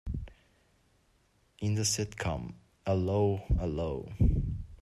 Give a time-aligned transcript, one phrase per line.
[1.59, 2.55] In the sitcom
[2.87, 4.11] 'Allo 'Allo!